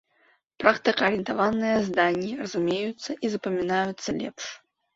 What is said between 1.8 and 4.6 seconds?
заданні разумеюцца і запамінаюцца лепш.